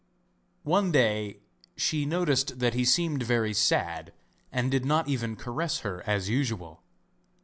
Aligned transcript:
One 0.63 0.91
day 0.91 1.41
she 1.77 2.07
noticed 2.07 2.57
that 2.57 2.73
he 2.73 2.85
seemed 2.85 3.21
very 3.21 3.53
sad 3.53 4.11
and 4.51 4.71
did 4.71 4.83
not 4.83 5.07
even 5.07 5.35
caress 5.35 5.81
her 5.81 6.01
as 6.07 6.27
usual. 6.27 6.81